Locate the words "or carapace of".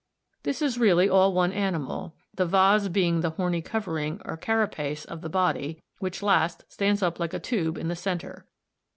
4.25-5.21